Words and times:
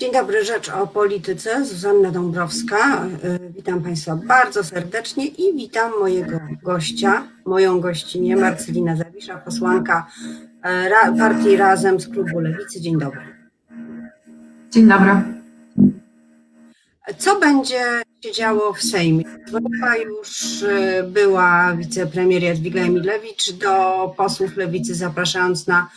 Dzień 0.00 0.12
dobry, 0.12 0.44
rzecz 0.44 0.68
o 0.68 0.86
polityce. 0.86 1.64
Zuzanna 1.64 2.10
Dąbrowska. 2.10 3.06
Y, 3.24 3.52
witam 3.56 3.82
Państwa 3.82 4.16
bardzo 4.16 4.64
serdecznie 4.64 5.26
i 5.26 5.56
witam 5.56 5.92
mojego 6.00 6.40
gościa, 6.62 7.28
moją 7.46 7.80
gościnię 7.80 8.36
Marcelina 8.36 8.96
Zawisza, 8.96 9.36
posłanka 9.38 10.06
y, 11.14 11.18
partii 11.18 11.56
Razem 11.56 12.00
z 12.00 12.08
klubu 12.08 12.40
Lewicy. 12.40 12.80
Dzień 12.80 12.98
dobry. 12.98 13.20
Dzień 14.70 14.88
dobry. 14.88 15.10
Co 17.18 17.40
będzie 17.40 17.84
się 18.24 18.32
działo 18.32 18.72
w 18.72 18.82
Sejmie? 18.82 19.24
Dzwoniła 19.48 19.96
już 19.96 20.62
y, 20.62 21.04
była 21.08 21.76
wicepremier 21.76 22.42
Jadwiga 22.42 22.82
Emilewicz 22.82 23.52
do 23.52 24.14
posłów 24.16 24.56
Lewicy, 24.56 24.94
zapraszając 24.94 25.66
na 25.66 25.90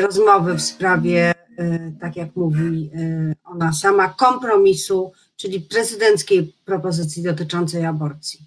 rozmowy 0.00 0.54
w 0.54 0.62
sprawie 0.62 1.35
tak 2.00 2.16
jak 2.16 2.36
mówi 2.36 2.90
e, 2.94 3.34
ona 3.44 3.72
sama, 3.72 4.08
kompromisu, 4.08 5.12
czyli 5.36 5.60
prezydenckiej 5.60 6.54
propozycji 6.64 7.22
dotyczącej 7.22 7.86
aborcji? 7.86 8.40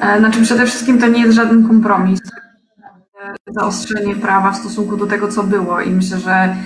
E, 0.00 0.18
znaczy 0.18 0.42
przede 0.42 0.66
wszystkim 0.66 0.98
to 0.98 1.06
nie 1.06 1.20
jest 1.20 1.34
żaden 1.34 1.68
kompromis. 1.68 2.20
Zaostrzenie 3.46 4.16
prawa 4.16 4.52
w 4.52 4.56
stosunku 4.56 4.96
do 4.96 5.06
tego, 5.06 5.28
co 5.28 5.42
było 5.42 5.80
i 5.80 5.90
myślę, 5.90 6.18
że 6.18 6.56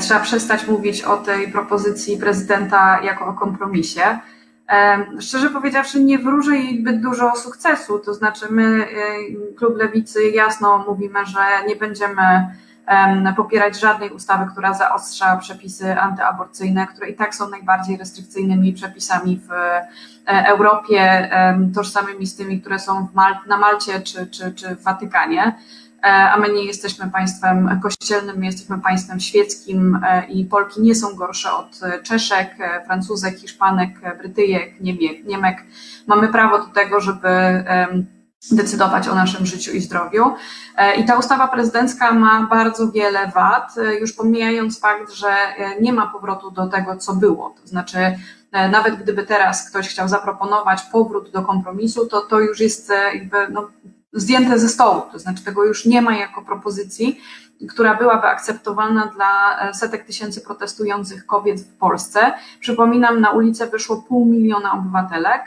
trzeba 0.00 0.20
przestać 0.20 0.66
mówić 0.66 1.02
o 1.02 1.16
tej 1.16 1.52
propozycji 1.52 2.16
prezydenta 2.16 3.00
jako 3.02 3.26
o 3.26 3.32
kompromisie. 3.32 4.18
Szczerze 5.20 5.50
powiedziawszy, 5.50 6.04
nie 6.04 6.18
wróżę 6.18 6.56
jej 6.56 6.80
zbyt 6.80 7.00
dużo 7.00 7.36
sukcesu. 7.36 7.98
To 7.98 8.14
znaczy, 8.14 8.46
my, 8.50 8.86
klub 9.56 9.76
Lewicy, 9.76 10.30
jasno 10.30 10.84
mówimy, 10.88 11.26
że 11.26 11.68
nie 11.68 11.76
będziemy 11.76 12.22
popierać 13.36 13.80
żadnej 13.80 14.10
ustawy, 14.10 14.46
która 14.52 14.74
zaostrza 14.74 15.36
przepisy 15.36 16.00
antyaborcyjne, 16.00 16.86
które 16.86 17.08
i 17.08 17.14
tak 17.14 17.34
są 17.34 17.48
najbardziej 17.48 17.96
restrykcyjnymi 17.96 18.72
przepisami 18.72 19.40
w 19.48 19.52
e, 19.52 19.86
Europie, 20.26 21.30
tożsamymi 21.74 22.26
z 22.26 22.36
tymi, 22.36 22.60
które 22.60 22.78
są 22.78 23.08
Mal 23.14 23.36
na 23.48 23.56
Malcie 23.56 24.00
czy, 24.00 24.26
czy, 24.26 24.52
czy 24.52 24.76
w 24.76 24.82
Watykanie. 24.82 25.58
E, 26.02 26.06
a 26.06 26.36
my 26.36 26.48
nie 26.48 26.64
jesteśmy 26.64 27.10
państwem 27.10 27.80
kościelnym, 27.82 28.38
my 28.38 28.46
jesteśmy 28.46 28.78
państwem 28.78 29.20
świeckim 29.20 30.00
e, 30.04 30.26
i 30.26 30.44
Polki 30.44 30.82
nie 30.82 30.94
są 30.94 31.14
gorsze 31.14 31.52
od 31.52 31.80
Czeszek, 32.02 32.56
Francuzek, 32.86 33.38
Hiszpanek, 33.38 33.90
Brytyjek, 34.18 34.80
Niemek. 35.26 35.64
Mamy 36.06 36.28
prawo 36.28 36.58
do 36.58 36.66
tego, 36.66 37.00
żeby 37.00 37.28
decydować 38.52 39.08
o 39.08 39.14
naszym 39.14 39.46
życiu 39.46 39.72
i 39.72 39.80
zdrowiu. 39.80 40.34
E, 40.76 40.96
I 40.96 41.04
ta 41.04 41.18
ustawa 41.18 41.48
prezydencka 41.48 42.12
ma 42.12 42.46
bardzo 42.46 42.90
wiele 42.92 43.32
wad, 43.34 43.78
e, 43.78 43.94
już 43.94 44.12
pomijając 44.12 44.80
fakt, 44.80 45.12
że 45.12 45.28
e, 45.28 45.80
nie 45.80 45.92
ma 45.92 46.06
powrotu 46.06 46.50
do 46.50 46.66
tego, 46.66 46.96
co 46.96 47.14
było. 47.14 47.54
To 47.60 47.66
znaczy, 47.68 47.98
nawet 48.52 48.96
gdyby 48.96 49.22
teraz 49.22 49.70
ktoś 49.70 49.88
chciał 49.88 50.08
zaproponować 50.08 50.82
powrót 50.82 51.30
do 51.30 51.42
kompromisu, 51.42 52.06
to 52.06 52.20
to 52.20 52.40
już 52.40 52.60
jest 52.60 52.92
jakby 53.14 53.36
no, 53.50 53.68
zdjęte 54.12 54.58
ze 54.58 54.68
stołu. 54.68 55.02
To 55.12 55.18
znaczy, 55.18 55.44
tego 55.44 55.64
już 55.64 55.86
nie 55.86 56.02
ma 56.02 56.16
jako 56.16 56.42
propozycji, 56.42 57.20
która 57.68 57.94
byłaby 57.94 58.26
akceptowalna 58.26 59.06
dla 59.06 59.58
setek 59.72 60.06
tysięcy 60.06 60.40
protestujących 60.40 61.26
kobiet 61.26 61.60
w 61.60 61.76
Polsce. 61.76 62.32
Przypominam, 62.60 63.20
na 63.20 63.30
ulicę 63.30 63.66
wyszło 63.66 63.96
pół 63.96 64.26
miliona 64.26 64.72
obywatelek 64.72 65.42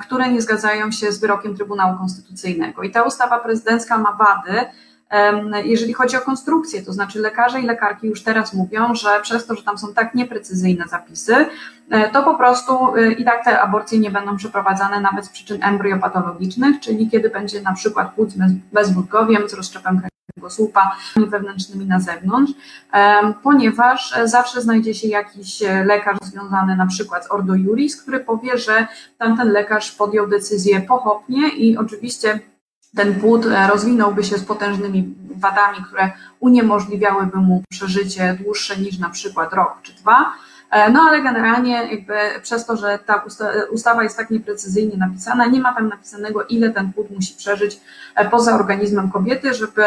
które 0.00 0.28
nie 0.28 0.42
zgadzają 0.42 0.90
się 0.90 1.12
z 1.12 1.20
wyrokiem 1.20 1.56
Trybunału 1.56 1.98
Konstytucyjnego. 1.98 2.82
I 2.82 2.90
ta 2.90 3.02
ustawa 3.02 3.38
prezydencka 3.38 3.98
ma 3.98 4.12
wady, 4.12 4.66
jeżeli 5.64 5.92
chodzi 5.92 6.16
o 6.16 6.20
konstrukcję, 6.20 6.82
to 6.82 6.92
znaczy 6.92 7.20
lekarze 7.20 7.60
i 7.60 7.66
lekarki 7.66 8.06
już 8.06 8.22
teraz 8.22 8.54
mówią, 8.54 8.94
że 8.94 9.20
przez 9.22 9.46
to, 9.46 9.54
że 9.54 9.62
tam 9.62 9.78
są 9.78 9.94
tak 9.94 10.14
nieprecyzyjne 10.14 10.84
zapisy, 10.88 11.46
e, 11.90 12.10
to 12.10 12.22
po 12.22 12.34
prostu 12.34 12.96
e, 12.96 13.12
i 13.12 13.24
tak 13.24 13.44
te 13.44 13.60
aborcje 13.60 13.98
nie 13.98 14.10
będą 14.10 14.36
przeprowadzane 14.36 15.00
nawet 15.00 15.24
z 15.24 15.28
przyczyn 15.28 15.64
embryopatologicznych, 15.64 16.80
czyli 16.80 17.10
kiedy 17.10 17.30
będzie 17.30 17.62
na 17.62 17.74
przykład 17.74 18.14
płód 18.14 18.28
bezwódkowiem 18.72 19.48
z 19.48 19.54
rozszczepem 19.54 20.00
kręgosłupa 20.38 20.96
wewnętrznymi 21.16 21.86
na 21.86 22.00
zewnątrz, 22.00 22.52
ponieważ 23.42 24.14
zawsze 24.24 24.60
znajdzie 24.60 24.94
się 24.94 25.08
jakiś 25.08 25.62
lekarz 25.84 26.18
związany 26.22 26.76
na 26.76 26.86
przykład 26.86 27.26
z 27.26 27.30
Ordo 27.30 27.54
Juris, 27.54 28.02
który 28.02 28.20
powie, 28.20 28.58
że 28.58 28.86
tamten 29.18 29.48
lekarz 29.52 29.92
podjął 29.92 30.26
decyzję 30.26 30.80
pochopnie 30.80 31.48
i 31.48 31.76
oczywiście 31.76 32.40
ten 32.96 33.20
płód 33.20 33.46
rozwinąłby 33.68 34.24
się 34.24 34.38
z 34.38 34.44
potężnymi 34.44 35.14
wadami, 35.30 35.84
które 35.84 36.10
uniemożliwiałyby 36.40 37.36
mu 37.36 37.62
przeżycie 37.70 38.38
dłuższe 38.44 38.76
niż 38.76 38.98
na 38.98 39.10
przykład 39.10 39.52
rok 39.52 39.78
czy 39.82 39.92
dwa. 39.92 40.32
E, 40.70 40.90
no 40.90 41.00
ale 41.00 41.22
generalnie 41.22 41.72
jakby 41.90 42.14
przez 42.42 42.66
to, 42.66 42.76
że 42.76 42.98
ta 43.06 43.24
ustawa 43.70 44.02
jest 44.02 44.16
tak 44.16 44.30
nieprecyzyjnie 44.30 44.96
napisana, 44.96 45.46
nie 45.46 45.60
ma 45.60 45.74
tam 45.74 45.88
napisanego, 45.88 46.44
ile 46.44 46.70
ten 46.70 46.92
płód 46.92 47.10
musi 47.10 47.34
przeżyć 47.34 47.80
e, 48.14 48.30
poza 48.30 48.54
organizmem 48.54 49.10
kobiety, 49.10 49.54
żeby 49.54 49.84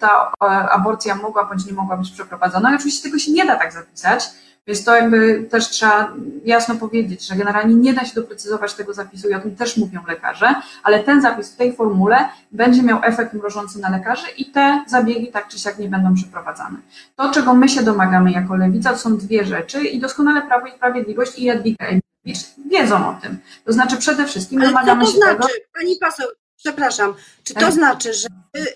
ta 0.00 0.32
e, 0.42 0.46
aborcja 0.70 1.14
mogła 1.14 1.44
bądź 1.44 1.66
nie 1.66 1.72
mogła 1.72 1.96
być 1.96 2.10
przeprowadzona. 2.10 2.72
I 2.72 2.76
oczywiście 2.76 3.08
tego 3.08 3.18
się 3.18 3.32
nie 3.32 3.46
da 3.46 3.56
tak 3.56 3.72
zapisać, 3.72 4.24
więc 4.66 4.84
to 4.84 4.96
jakby 4.96 5.46
też 5.50 5.68
trzeba 5.68 6.12
jasno 6.44 6.74
powiedzieć, 6.74 7.26
że 7.26 7.36
generalnie 7.36 7.74
nie 7.74 7.94
da 7.94 8.04
się 8.04 8.14
doprecyzować 8.14 8.74
tego 8.74 8.94
zapisu 8.94 9.28
i 9.28 9.34
o 9.34 9.40
tym 9.40 9.56
też 9.56 9.76
mówią 9.76 10.00
lekarze, 10.08 10.54
ale 10.82 11.00
ten 11.00 11.22
zapis 11.22 11.52
w 11.52 11.56
tej 11.56 11.76
formule 11.76 12.28
będzie 12.52 12.82
miał 12.82 13.00
efekt 13.02 13.32
mrożący 13.32 13.80
na 13.80 13.90
lekarzy 13.90 14.26
i 14.38 14.44
te 14.44 14.84
zabiegi 14.86 15.32
tak 15.32 15.48
czy 15.48 15.58
siak 15.58 15.78
nie 15.78 15.88
będą 15.88 16.14
przeprowadzane. 16.14 16.78
To, 17.16 17.30
czego 17.30 17.54
my 17.54 17.68
się 17.68 17.82
domagamy 17.82 18.32
jako 18.32 18.56
lewica, 18.56 18.92
to 18.92 18.98
są 18.98 19.16
dwie 19.16 19.44
rzeczy 19.44 19.84
i 19.84 20.00
doskonale 20.00 20.42
Prawo 20.42 20.66
i 20.66 20.72
Sprawiedliwość 20.72 21.38
i 21.38 21.44
Jadwiga 21.44 21.86
Emilewicz 21.86 22.46
wiedzą 22.70 23.08
o 23.08 23.20
tym. 23.22 23.38
To 23.64 23.72
znaczy 23.72 23.96
przede 23.96 24.26
wszystkim 24.26 24.60
ale 24.60 24.68
domagamy 24.68 25.04
to 25.04 25.10
się 25.10 25.16
znaczy, 25.16 25.36
tego... 25.36 25.48
Pani 25.74 25.96
poseł, 26.00 26.28
Przepraszam, 26.64 27.14
czy 27.42 27.54
to 27.54 27.60
tak. 27.60 27.72
znaczy, 27.72 28.14
że 28.14 28.28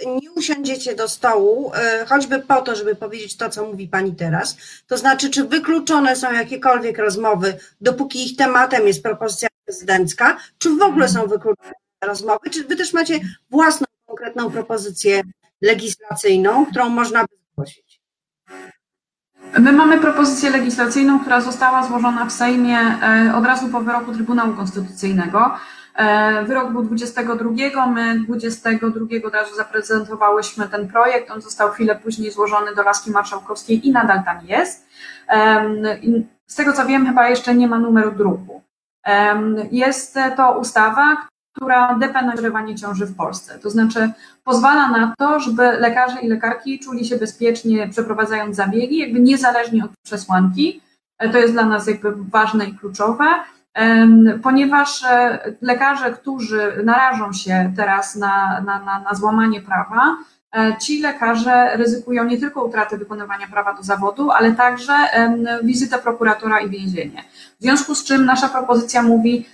nie 0.06 0.30
usiądziecie 0.32 0.94
do 0.94 1.08
stołu, 1.08 1.72
e, 1.74 2.06
choćby 2.08 2.38
po 2.38 2.60
to, 2.60 2.76
żeby 2.76 2.94
powiedzieć 2.94 3.36
to, 3.36 3.50
co 3.50 3.66
mówi 3.66 3.88
Pani 3.88 4.16
teraz? 4.16 4.56
To 4.86 4.98
znaczy, 4.98 5.30
czy 5.30 5.44
wykluczone 5.44 6.16
są 6.16 6.32
jakiekolwiek 6.32 6.98
rozmowy, 6.98 7.58
dopóki 7.80 8.26
ich 8.26 8.36
tematem 8.36 8.86
jest 8.86 9.02
propozycja 9.02 9.48
prezydencka, 9.64 10.36
czy 10.58 10.70
w 10.70 10.82
ogóle 10.82 11.08
są 11.08 11.26
wykluczone 11.26 11.72
rozmowy? 12.04 12.50
Czy 12.50 12.64
Wy 12.64 12.76
też 12.76 12.92
macie 12.92 13.20
własną 13.50 13.86
konkretną 14.06 14.50
propozycję 14.50 15.22
legislacyjną, 15.62 16.66
którą 16.66 16.88
można 16.88 17.22
by 17.22 17.36
zgłosić? 17.52 18.00
My 19.58 19.72
mamy 19.72 20.00
propozycję 20.00 20.50
legislacyjną, 20.50 21.20
która 21.20 21.40
została 21.40 21.86
złożona 21.86 22.24
w 22.24 22.32
Sejmie 22.32 22.78
e, 22.78 23.32
od 23.36 23.44
razu 23.44 23.68
po 23.68 23.80
wyroku 23.80 24.12
Trybunału 24.12 24.54
Konstytucyjnego. 24.54 25.58
Wyrok 26.46 26.72
był 26.72 26.82
22, 26.82 27.86
my 27.86 28.20
22 28.20 29.06
od 29.26 29.34
razu 29.34 29.56
zaprezentowałyśmy 29.56 30.68
ten 30.68 30.88
projekt, 30.88 31.30
on 31.30 31.40
został 31.40 31.70
chwilę 31.70 31.96
później 31.96 32.30
złożony 32.30 32.74
do 32.74 32.82
Laski 32.82 33.10
Marszałkowskiej 33.10 33.88
i 33.88 33.92
nadal 33.92 34.24
tam 34.24 34.38
jest. 34.46 34.86
Z 36.46 36.54
tego 36.54 36.72
co 36.72 36.86
wiem, 36.86 37.06
chyba 37.06 37.28
jeszcze 37.28 37.54
nie 37.54 37.68
ma 37.68 37.78
numeru 37.78 38.12
druku. 38.12 38.62
Jest 39.70 40.18
to 40.36 40.58
ustawa, 40.58 41.28
która 41.58 41.94
depenalizuje 41.94 42.74
ciąży 42.76 43.06
w 43.06 43.16
Polsce. 43.16 43.58
To 43.58 43.70
znaczy 43.70 44.10
pozwala 44.44 44.88
na 44.88 45.14
to, 45.18 45.40
żeby 45.40 45.62
lekarze 45.62 46.20
i 46.20 46.28
lekarki 46.28 46.78
czuli 46.78 47.04
się 47.04 47.16
bezpiecznie 47.16 47.88
przeprowadzając 47.88 48.56
zabiegi, 48.56 48.98
jakby 48.98 49.20
niezależnie 49.20 49.84
od 49.84 49.90
przesłanki. 50.04 50.80
E, 51.18 51.28
to 51.28 51.38
jest 51.38 51.52
dla 51.52 51.64
nas 51.64 51.86
jakby 51.86 52.12
ważne 52.16 52.64
i 52.64 52.74
kluczowe 52.74 53.24
ponieważ 54.42 55.04
e, 55.04 55.38
lekarze, 55.60 56.12
którzy 56.12 56.72
narażą 56.84 57.32
się 57.32 57.72
teraz 57.76 58.16
na, 58.16 58.60
na, 58.66 58.78
na, 58.78 59.00
na 59.00 59.14
złamanie 59.14 59.60
prawa, 59.60 60.16
e, 60.56 60.76
ci 60.80 61.00
lekarze 61.00 61.76
ryzykują 61.76 62.24
nie 62.24 62.38
tylko 62.38 62.64
utratę 62.64 62.98
wykonywania 62.98 63.46
prawa 63.46 63.74
do 63.74 63.82
zawodu, 63.82 64.30
ale 64.30 64.52
także 64.52 64.92
wizytę 65.62 65.98
prokuratora 65.98 66.60
i 66.60 66.70
więzienie. 66.70 67.24
W 67.60 67.62
związku 67.62 67.94
z 67.94 68.04
czym 68.04 68.24
nasza 68.24 68.48
propozycja 68.48 69.02
mówi, 69.02 69.46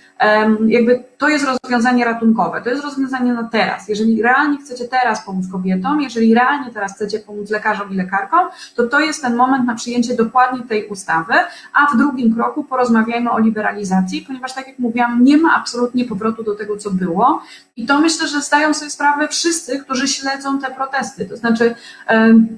jakby 0.67 1.03
to 1.17 1.29
jest 1.29 1.45
rozwiązanie 1.45 2.05
ratunkowe, 2.05 2.61
to 2.61 2.69
jest 2.69 2.83
rozwiązanie 2.83 3.33
na 3.33 3.43
teraz. 3.43 3.89
Jeżeli 3.89 4.21
realnie 4.21 4.57
chcecie 4.57 4.85
teraz 4.85 5.25
pomóc 5.25 5.45
kobietom, 5.51 6.01
jeżeli 6.01 6.33
realnie 6.33 6.71
teraz 6.71 6.95
chcecie 6.95 7.19
pomóc 7.19 7.49
lekarzom 7.49 7.93
i 7.93 7.95
lekarkom, 7.95 8.47
to 8.75 8.87
to 8.87 8.99
jest 8.99 9.21
ten 9.21 9.35
moment 9.35 9.65
na 9.65 9.75
przyjęcie 9.75 10.15
dokładnie 10.15 10.63
tej 10.63 10.87
ustawy, 10.87 11.33
a 11.73 11.87
w 11.93 11.97
drugim 11.97 12.35
kroku 12.35 12.63
porozmawiajmy 12.63 13.31
o 13.31 13.39
liberalizacji, 13.39 14.21
ponieważ 14.27 14.53
tak 14.53 14.67
jak 14.67 14.79
mówiłam, 14.79 15.23
nie 15.23 15.37
ma 15.37 15.55
absolutnie 15.55 16.05
powrotu 16.05 16.43
do 16.43 16.55
tego, 16.55 16.77
co 16.77 16.91
było 16.91 17.41
i 17.75 17.85
to 17.85 17.99
myślę, 17.99 18.27
że 18.27 18.41
zdają 18.41 18.73
sobie 18.73 18.91
sprawę 18.91 19.27
wszyscy, 19.27 19.79
którzy 19.79 20.07
śledzą 20.07 20.59
te 20.59 20.71
protesty, 20.71 21.25
to 21.25 21.37
znaczy 21.37 21.75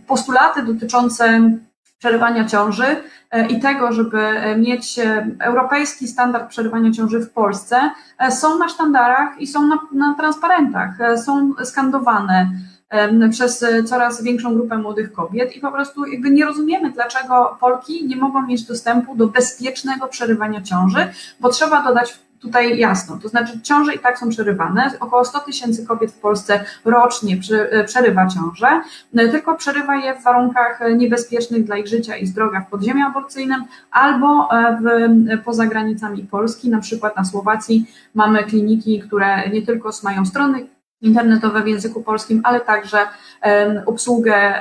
postulaty 0.07 0.63
dotyczące 0.63 1.51
przerywania 1.99 2.45
ciąży 2.45 2.85
e, 3.31 3.47
i 3.47 3.59
tego, 3.59 3.91
żeby 3.91 4.19
e, 4.19 4.57
mieć 4.57 4.99
e, 4.99 5.27
europejski 5.39 6.07
standard 6.07 6.49
przerywania 6.49 6.91
ciąży 6.91 7.19
w 7.19 7.29
Polsce, 7.29 7.89
są 8.29 8.57
na 8.57 8.69
sztandarach 8.69 9.41
i 9.41 9.47
są 9.47 9.67
na, 9.67 9.79
na 9.91 10.13
transparentach, 10.13 10.97
są 11.25 11.53
skandowane 11.63 12.49
przez 13.31 13.65
coraz 13.85 14.23
większą 14.23 14.53
grupę 14.53 14.77
młodych 14.77 15.13
kobiet 15.13 15.55
i 15.55 15.59
po 15.59 15.71
prostu 15.71 16.05
jakby 16.05 16.31
nie 16.31 16.45
rozumiemy, 16.45 16.91
dlaczego 16.91 17.57
Polki 17.59 18.07
nie 18.07 18.15
mogą 18.15 18.41
mieć 18.41 18.63
dostępu 18.63 19.15
do 19.15 19.27
bezpiecznego 19.27 20.07
przerywania 20.07 20.61
ciąży, 20.61 21.07
bo 21.39 21.49
trzeba 21.49 21.83
dodać 21.83 22.19
tutaj 22.39 22.77
jasno, 22.79 23.19
to 23.21 23.29
znaczy 23.29 23.61
ciąże 23.61 23.93
i 23.93 23.99
tak 23.99 24.19
są 24.19 24.29
przerywane. 24.29 24.91
Około 24.99 25.25
100 25.25 25.39
tysięcy 25.39 25.85
kobiet 25.85 26.11
w 26.11 26.19
Polsce 26.19 26.65
rocznie 26.85 27.39
e, 27.71 27.83
przerywa 27.83 28.27
ciąże, 28.27 28.81
e, 29.15 29.27
tylko 29.27 29.55
przerywa 29.55 29.95
je 29.95 30.15
w 30.15 30.23
warunkach 30.23 30.79
niebezpiecznych 30.97 31.63
dla 31.63 31.77
ich 31.77 31.87
życia 31.87 32.17
i 32.17 32.27
zdrowia 32.27 32.61
w 32.61 32.69
podziemiu 32.69 33.05
aborcyjnym 33.05 33.63
albo 33.91 34.49
e, 34.51 34.77
w, 34.81 35.43
poza 35.43 35.65
granicami 35.65 36.23
Polski, 36.23 36.69
na 36.69 36.79
przykład 36.79 37.17
na 37.17 37.25
Słowacji 37.25 37.85
mamy 38.15 38.43
kliniki, 38.43 38.99
które 38.99 39.49
nie 39.49 39.61
tylko 39.61 39.89
mają 40.03 40.25
strony 40.25 40.67
internetowe 41.01 41.63
w 41.63 41.67
języku 41.67 42.03
polskim, 42.03 42.41
ale 42.43 42.59
także 42.59 42.97
obsługę, 43.85 44.53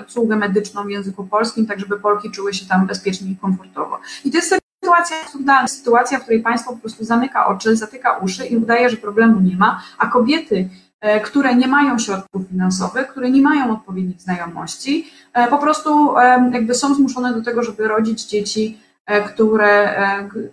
obsługę 0.00 0.36
medyczną 0.36 0.84
w 0.84 0.90
języku 0.90 1.24
polskim, 1.24 1.66
tak 1.66 1.80
żeby 1.80 2.00
Polki 2.00 2.30
czuły 2.30 2.54
się 2.54 2.66
tam 2.66 2.86
bezpiecznie 2.86 3.30
i 3.30 3.36
komfortowo. 3.36 3.98
I 4.24 4.30
to 4.30 4.36
jest 4.36 4.61
sytuacja 4.92 5.26
absurdalna, 5.26 5.68
sytuacja, 5.68 6.18
w 6.18 6.22
której 6.22 6.42
państwo 6.42 6.72
po 6.72 6.78
prostu 6.78 7.04
zamyka 7.04 7.46
oczy, 7.46 7.76
zatyka 7.76 8.18
uszy 8.18 8.46
i 8.46 8.56
udaje, 8.56 8.90
że 8.90 8.96
problemu 8.96 9.40
nie 9.40 9.56
ma, 9.56 9.82
a 9.98 10.06
kobiety, 10.06 10.68
e, 11.00 11.20
które 11.20 11.54
nie 11.54 11.68
mają 11.68 11.98
środków 11.98 12.48
finansowych, 12.48 13.08
które 13.08 13.30
nie 13.30 13.42
mają 13.42 13.72
odpowiednich 13.72 14.20
znajomości, 14.20 15.10
e, 15.32 15.48
po 15.48 15.58
prostu 15.58 16.14
jakby 16.52 16.74
są 16.74 16.94
zmuszone 16.94 17.34
do 17.34 17.42
tego, 17.42 17.62
żeby 17.62 17.88
rodzić 17.88 18.24
dzieci, 18.24 18.78
e, 19.06 19.22
które, 19.22 19.96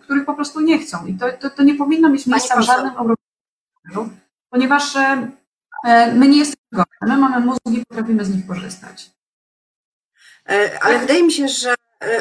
których 0.01 0.25
po 0.25 0.33
prostu 0.33 0.59
nie 0.59 0.79
chcą. 0.79 1.05
I 1.05 1.13
to, 1.13 1.25
to, 1.39 1.49
to 1.49 1.63
nie 1.63 1.75
powinno 1.75 2.09
mieć 2.09 2.27
miejsca 2.27 2.59
w 2.59 2.63
żadnym 2.63 2.93
europejskim 2.97 4.19
ponieważ 4.49 4.93
my 6.15 6.27
nie 6.27 6.37
jesteśmy 6.37 6.63
gorsze, 6.71 7.05
my 7.07 7.17
mamy 7.17 7.45
mózgi, 7.45 7.85
potrafimy 7.89 8.25
z 8.25 8.35
nich 8.35 8.47
korzystać. 8.47 9.11
Ale 10.81 10.99
wydaje 10.99 11.23
mi 11.23 11.31
się, 11.31 11.47
że 11.47 11.75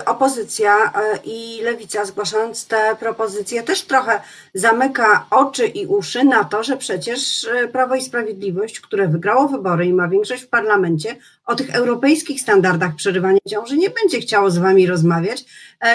opozycja 0.07 0.93
e, 0.93 1.19
i 1.25 1.63
lewica, 1.63 2.05
zgłaszając 2.05 2.67
te 2.67 2.97
propozycje, 3.01 3.63
też 3.63 3.83
trochę 3.83 4.21
zamyka 4.55 5.27
oczy 5.31 5.67
i 5.67 5.87
uszy 5.87 6.25
na 6.25 6.45
to, 6.45 6.63
że 6.63 6.77
przecież 6.77 7.45
e, 7.45 7.69
Prawo 7.69 7.95
i 7.95 8.03
Sprawiedliwość, 8.03 8.81
które 8.81 9.09
wygrało 9.09 9.49
wybory 9.49 9.87
i 9.87 9.93
ma 9.93 10.09
większość 10.09 10.43
w 10.43 10.49
parlamencie, 10.49 11.17
o 11.47 11.55
tych 11.55 11.75
europejskich 11.75 12.41
standardach 12.41 12.95
przerywania 12.95 13.39
ciąży 13.49 13.77
nie 13.77 13.91
będzie 13.91 14.21
chciało 14.21 14.51
z 14.51 14.59
wami 14.59 14.87
rozmawiać. 14.87 15.45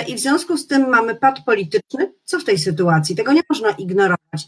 I 0.08 0.16
w 0.16 0.20
związku 0.20 0.58
z 0.58 0.68
tym 0.68 0.90
mamy 0.90 1.16
pad 1.16 1.40
polityczny. 1.46 2.14
Co 2.24 2.40
w 2.40 2.44
tej 2.44 2.60
sytuacji? 2.60 3.16
Tego 3.16 3.34
nie 3.34 3.42
można 3.50 3.72
ignorować. 3.72 4.48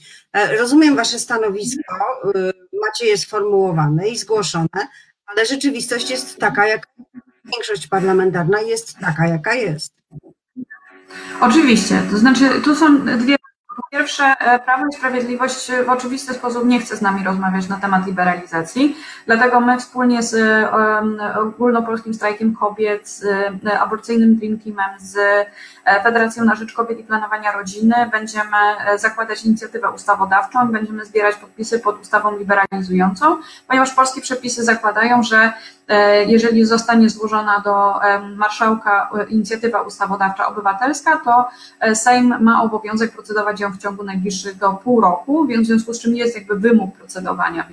Rozumiem 0.60 0.96
wasze 0.96 1.20
stanowisko, 1.20 1.96
macie 2.86 3.06
je 3.06 3.18
sformułowane 3.18 4.10
i 4.10 4.18
zgłoszone, 4.18 4.88
ale 5.26 5.46
rzeczywistość 5.46 6.10
jest 6.10 6.38
taka, 6.38 6.68
jak 6.68 6.88
większość 7.56 7.88
parlamentarna 7.88 8.62
jest 8.62 9.00
taka, 9.00 9.28
jaka 9.28 9.54
jest. 9.54 9.94
Oczywiście, 11.42 12.02
to 12.12 12.18
znaczy 12.18 12.62
tu 12.64 12.76
są 12.76 13.06
dwie. 13.06 13.36
Po 13.76 13.98
pierwsze, 13.98 14.24
e, 14.24 14.60
Prawo 14.60 14.84
i 14.88 14.98
Sprawiedliwość 14.98 15.72
w 15.86 15.90
oczywisty 15.90 16.34
sposób 16.34 16.66
nie 16.66 16.80
chce 16.80 16.98
z 16.98 17.02
nami 17.02 17.24
rozmawiać 17.24 17.68
na 17.68 17.78
temat 17.78 18.08
liberalizacji, 18.08 18.98
dlatego 19.26 19.60
my 19.60 19.80
wspólnie 19.80 20.24
z 20.24 20.36
Ogólnopolskim 21.38 22.14
Strajkiem 22.14 22.56
Kobiet, 22.56 23.10
z 23.10 23.24
e, 23.66 23.80
Aborcyjnym 23.80 24.36
Dream 24.36 24.60
Teamem, 24.60 25.00
z 25.00 25.18
e, 25.86 26.04
Federacją 26.04 26.46
na 26.46 26.56
Rzecz 26.56 26.74
Kobiet 26.74 27.00
i 27.00 27.04
Planowania 27.04 27.52
Rodziny 27.52 27.96
będziemy 28.12 28.58
zakładać 28.98 29.46
inicjatywę 29.46 29.90
ustawodawczą, 29.90 30.72
będziemy 30.72 31.06
zbierać 31.06 31.36
podpisy 31.36 31.80
pod 31.80 32.02
ustawą 32.02 32.38
liberalizującą, 32.38 33.38
ponieważ 33.68 33.94
polskie 33.94 34.22
przepisy 34.22 34.64
zakładają, 34.64 35.24
że 35.24 35.54
jeżeli 36.28 36.66
zostanie 36.66 37.10
złożona 37.10 37.60
do 37.60 37.94
marszałka 38.36 39.10
inicjatywa 39.30 39.82
ustawodawcza 39.82 40.48
obywatelska, 40.48 41.18
to 41.18 41.46
Sejm 41.96 42.44
ma 42.44 42.64
obowiązek 42.64 43.12
procedować 43.12 43.60
ją 43.60 43.72
w 43.72 43.78
ciągu 43.78 44.04
najbliższych 44.04 44.58
do 44.58 44.74
pół 44.74 45.02
roku, 45.02 45.46
więc 45.46 45.64
w 45.64 45.68
związku 45.68 45.94
z 45.94 46.00
czym 46.00 46.16
jest 46.16 46.36
jakby 46.36 46.60
wymóg 46.60 46.98
procedowania. 46.98 47.68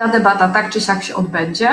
Ta 0.00 0.08
debata 0.08 0.48
tak 0.48 0.70
czy 0.70 0.80
siak 0.80 1.02
się 1.02 1.14
odbędzie. 1.14 1.70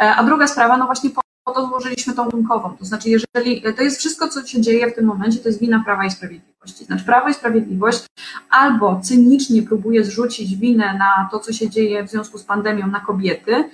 E, 0.00 0.14
a 0.16 0.24
druga 0.24 0.46
sprawa, 0.46 0.76
no 0.76 0.86
właśnie 0.86 1.10
po 1.10 1.52
to 1.54 1.66
złożyliśmy 1.66 2.14
tą 2.14 2.30
tunkową. 2.30 2.76
To 2.76 2.84
znaczy, 2.84 3.10
jeżeli 3.10 3.62
to 3.76 3.82
jest 3.82 3.98
wszystko, 3.98 4.28
co 4.28 4.46
się 4.46 4.60
dzieje 4.60 4.90
w 4.90 4.94
tym 4.94 5.04
momencie, 5.04 5.38
to 5.38 5.48
jest 5.48 5.60
wina 5.60 5.82
Prawa 5.84 6.04
i 6.04 6.10
Sprawiedliwości. 6.10 6.84
Znaczy, 6.84 7.04
Prawo 7.04 7.28
i 7.28 7.34
Sprawiedliwość 7.34 8.06
albo 8.50 9.00
cynicznie 9.02 9.62
próbuje 9.62 10.04
zrzucić 10.04 10.56
winę 10.56 10.94
na 10.98 11.28
to, 11.30 11.38
co 11.38 11.52
się 11.52 11.70
dzieje 11.70 12.04
w 12.04 12.10
związku 12.10 12.38
z 12.38 12.44
pandemią 12.44 12.86
na 12.86 13.00
kobiety, 13.00 13.54
e, 13.54 13.68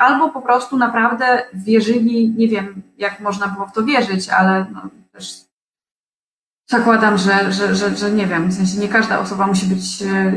albo 0.00 0.28
po 0.28 0.42
prostu 0.42 0.76
naprawdę 0.76 1.42
wierzyli, 1.54 2.34
nie 2.38 2.48
wiem, 2.48 2.82
jak 2.98 3.20
można 3.20 3.48
było 3.48 3.66
w 3.66 3.72
to 3.72 3.84
wierzyć, 3.84 4.28
ale 4.28 4.66
no, 4.72 4.82
też 5.12 5.48
Zakładam, 6.70 7.18
że, 7.18 7.52
że, 7.52 7.74
że, 7.74 7.96
że 7.96 8.10
nie 8.10 8.26
wiem, 8.26 8.48
w 8.48 8.54
sensie 8.54 8.78
nie 8.78 8.88
każda 8.88 9.18
osoba 9.18 9.46
musi 9.46 9.66
być 9.66 10.02
e, 10.02 10.32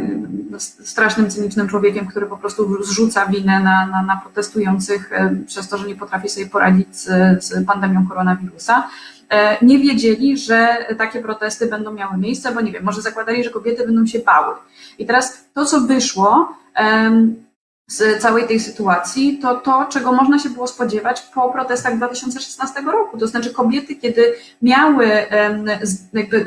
strasznym, 0.59 1.29
cynicznym 1.29 1.67
człowiekiem, 1.67 2.07
który 2.07 2.25
po 2.25 2.37
prostu 2.37 2.83
zrzuca 2.83 3.25
winę 3.25 3.59
na, 3.59 3.87
na, 3.87 4.03
na 4.03 4.17
protestujących 4.17 5.13
e, 5.13 5.35
przez 5.47 5.69
to, 5.69 5.77
że 5.77 5.87
nie 5.87 5.95
potrafi 5.95 6.29
sobie 6.29 6.45
poradzić 6.45 6.95
z, 6.95 7.05
z 7.43 7.65
pandemią 7.65 8.07
koronawirusa. 8.07 8.87
E, 9.29 9.65
nie 9.65 9.79
wiedzieli, 9.79 10.37
że 10.37 10.85
takie 10.97 11.21
protesty 11.21 11.67
będą 11.67 11.93
miały 11.93 12.17
miejsce, 12.17 12.51
bo 12.51 12.61
nie 12.61 12.71
wiem, 12.71 12.83
może 12.83 13.01
zakładali, 13.01 13.43
że 13.43 13.49
kobiety 13.49 13.85
będą 13.85 14.05
się 14.05 14.19
bały. 14.19 14.55
I 14.99 15.05
teraz 15.05 15.45
to, 15.53 15.65
co 15.65 15.81
wyszło, 15.81 16.55
z 17.87 18.21
całej 18.21 18.47
tej 18.47 18.59
sytuacji, 18.59 19.39
to 19.39 19.55
to, 19.55 19.85
czego 19.85 20.11
można 20.11 20.39
się 20.39 20.49
było 20.49 20.67
spodziewać 20.67 21.21
po 21.21 21.49
protestach 21.49 21.97
2016 21.97 22.81
roku. 22.81 23.17
To 23.17 23.27
znaczy 23.27 23.53
kobiety, 23.53 23.95
kiedy 23.95 24.33
miały 24.61 25.07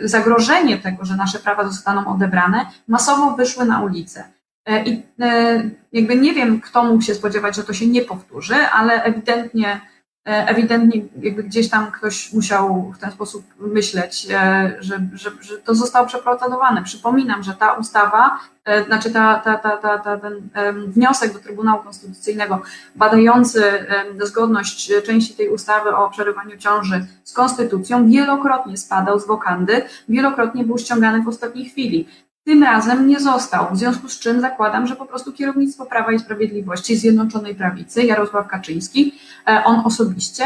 zagrożenie 0.03 0.79
tego, 0.79 1.05
że 1.05 1.17
nasze 1.17 1.39
prawa 1.39 1.65
zostaną 1.65 2.07
odebrane, 2.07 2.67
masowo 2.89 3.31
wyszły 3.31 3.65
na 3.65 3.83
ulicę. 3.83 4.25
E, 4.67 4.85
I 4.85 5.03
e, 5.21 5.71
jakby 5.93 6.17
nie 6.17 6.33
wiem, 6.33 6.61
kto 6.61 6.85
mógł 6.85 7.03
się 7.03 7.15
spodziewać, 7.15 7.57
że 7.57 7.65
to 7.65 7.73
się 7.73 7.87
nie 7.87 8.03
powtórzy, 8.03 8.55
ale 8.55 9.03
ewidentnie 9.03 9.81
ewidentnie 10.25 11.03
jakby 11.23 11.43
gdzieś 11.43 11.71
tam 11.71 11.91
ktoś 11.91 12.33
musiał 12.33 12.93
w 12.97 12.99
ten 12.99 13.13
sposób 13.13 13.45
myśleć, 13.59 14.27
e, 14.31 14.77
że, 14.81 15.01
że, 15.13 15.31
że 15.41 15.59
to 15.59 15.75
zostało 15.75 16.07
przeprocedowane. 16.07 16.83
Przypominam, 16.83 17.43
że 17.43 17.55
ta 17.55 17.73
ustawa, 17.73 18.39
e, 18.65 18.85
znaczy 18.85 19.11
ta, 19.11 19.35
ta, 19.35 19.59
ta, 19.59 19.77
ta, 19.77 19.99
ta, 19.99 20.19
ten 20.19 20.51
wniosek 20.87 21.33
do 21.33 21.39
Trybunału 21.39 21.83
Konstytucyjnego 21.83 22.63
badający 22.97 23.87
zgodność 24.23 24.93
części 25.07 25.35
tej 25.35 25.49
ustawy 25.49 25.97
o 25.97 26.11
przerywaniu 26.11 26.57
ciąży 26.57 27.07
z 27.25 27.33
konstytucją 27.33 28.09
wielokrotnie 28.09 28.77
spadał 28.77 29.21
z 29.21 29.27
wokandy, 29.27 29.83
wielokrotnie 30.09 30.65
był 30.65 30.79
ściągany 30.79 31.23
w 31.23 31.29
ostatniej 31.29 31.65
chwili. 31.65 32.09
Tym 32.45 32.63
razem 32.63 33.07
nie 33.07 33.21
został, 33.21 33.75
w 33.75 33.79
związku 33.79 34.09
z 34.09 34.19
czym 34.19 34.41
zakładam, 34.41 34.87
że 34.87 34.97
po 34.97 35.07
prostu 35.07 35.33
kierownictwo 35.33 35.87
Prawa 35.87 36.13
i 36.13 36.19
Sprawiedliwości 36.19 36.97
Zjednoczonej 36.97 37.55
Prawicy, 37.55 38.03
Jarosław 38.03 38.49
Kaczyński, 38.49 39.15
e, 39.49 39.65
on 39.65 39.83
osobiście, 39.85 40.45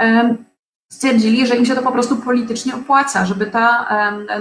e, 0.00 0.36
stwierdzili, 0.92 1.46
że 1.46 1.56
im 1.56 1.66
się 1.66 1.74
to 1.74 1.82
po 1.82 1.92
prostu 1.92 2.16
politycznie 2.16 2.74
opłaca, 2.74 3.26
żeby 3.26 3.46
ta, 3.46 3.88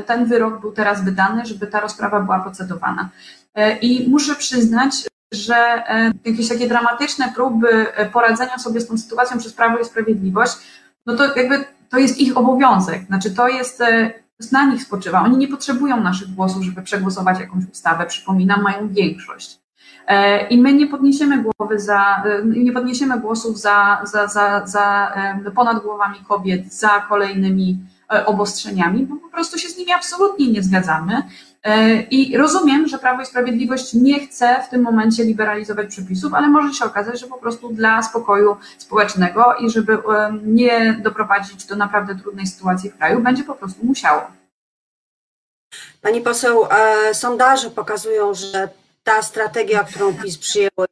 ten 0.06 0.26
wyrok 0.26 0.62
był 0.62 0.72
teraz 0.72 1.04
wydany, 1.04 1.46
żeby 1.46 1.68
ta 1.68 1.80
rozprawa 1.80 2.20
była 2.20 2.40
procedowana. 2.40 3.10
E, 3.56 3.78
I 3.78 4.10
muszę 4.10 4.36
przyznać, 4.36 4.92
że 5.32 5.84
jakieś 6.26 6.50
takie 6.50 6.68
dramatyczne 6.68 7.32
próby 7.36 7.86
poradzenia 8.14 8.58
sobie 8.58 8.82
z 8.82 8.88
tą 8.88 8.98
sytuacją 8.98 9.38
przez 9.38 9.54
Prawo 9.54 9.80
i 9.80 9.86
Sprawiedliwość, 9.86 10.58
no 11.06 11.16
to 11.16 11.36
jakby 11.36 11.66
to 11.90 11.98
jest 11.98 12.18
ich 12.18 12.38
obowiązek. 12.38 13.06
Znaczy 13.06 13.32
to 13.32 13.48
jest 13.48 13.84
na 14.52 14.66
nich 14.66 14.84
spoczywa. 14.84 15.24
Oni 15.24 15.38
nie 15.38 15.48
potrzebują 15.48 16.02
naszych 16.02 16.28
głosów, 16.28 16.64
żeby 16.64 16.82
przegłosować 16.82 17.40
jakąś 17.40 17.64
ustawę. 17.72 18.06
Przypominam, 18.06 18.62
mają 18.62 18.90
większość. 18.90 19.60
E, 20.08 20.48
I 20.48 20.62
my 20.62 20.74
nie 20.74 20.88
podniesiemy 20.88 21.44
głowy 21.44 21.80
za, 21.80 22.24
e, 22.26 22.46
nie 22.46 22.72
podniesiemy 22.72 23.20
głosów 23.20 23.60
za, 23.60 24.02
za, 24.04 24.28
za, 24.28 24.62
za 24.66 25.14
ponad 25.56 25.84
głowami 25.84 26.18
kobiet, 26.28 26.74
za 26.74 26.90
kolejnymi 27.10 27.80
e, 28.14 28.26
obostrzeniami, 28.26 29.06
bo 29.06 29.16
po 29.16 29.30
prostu 29.30 29.58
się 29.58 29.70
z 29.70 29.78
nimi 29.78 29.92
absolutnie 29.92 30.52
nie 30.52 30.64
zgadzamy. 30.64 31.24
I 32.12 32.38
rozumiem, 32.38 32.88
że 32.88 32.98
Prawo 32.98 33.22
i 33.22 33.26
Sprawiedliwość 33.26 33.94
nie 33.94 34.20
chce 34.20 34.64
w 34.68 34.70
tym 34.70 34.82
momencie 34.82 35.24
liberalizować 35.24 35.88
przepisów, 35.88 36.34
ale 36.34 36.48
może 36.48 36.74
się 36.74 36.86
okazać, 36.86 37.20
że 37.20 37.28
po 37.28 37.38
prostu 37.38 37.74
dla 37.74 38.04
spokoju 38.04 38.58
społecznego 38.78 39.56
i 39.56 39.70
żeby 39.70 39.98
nie 40.46 40.94
doprowadzić 40.94 41.66
do 41.66 41.76
naprawdę 41.76 42.16
trudnej 42.16 42.48
sytuacji 42.48 42.90
w 42.90 42.98
kraju, 42.98 43.22
będzie 43.22 43.44
po 43.44 43.56
prostu 43.56 43.86
musiało. 43.86 44.22
Pani 46.02 46.22
poseł, 46.22 46.66
e, 46.66 47.14
sondaże 47.14 47.70
pokazują, 47.70 48.34
że 48.34 48.70
ta 49.04 49.22
strategia, 49.22 49.84
którą 49.84 50.14
PiS 50.14 50.38
przyjęło, 50.38 50.86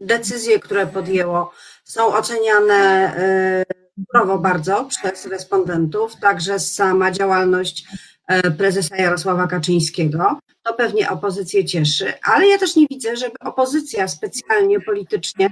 decyzje, 0.00 0.60
które 0.60 0.86
podjęło, 0.86 1.52
są 1.84 2.06
oceniane 2.06 2.74
e, 2.74 3.64
surowo 4.06 4.38
bardzo 4.38 4.84
przez 4.84 5.26
respondentów, 5.26 6.16
także 6.16 6.58
sama 6.58 7.10
działalność 7.10 7.84
e, 7.84 8.09
prezesa 8.58 8.96
Jarosława 8.96 9.46
Kaczyńskiego. 9.46 10.38
To 10.62 10.74
pewnie 10.74 11.10
opozycję 11.10 11.64
cieszy, 11.64 12.12
ale 12.22 12.48
ja 12.48 12.58
też 12.58 12.76
nie 12.76 12.86
widzę, 12.90 13.16
żeby 13.16 13.38
opozycja 13.40 14.08
specjalnie 14.08 14.80
politycznie 14.80 15.50